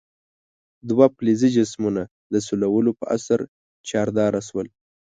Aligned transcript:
دوه 0.89 1.05
فلزي 1.15 1.49
جسمونه 1.57 2.03
د 2.33 2.35
سولولو 2.47 2.91
په 2.99 3.05
اثر 3.15 3.39
چارجداره 3.89 4.41
شول. 4.47 4.67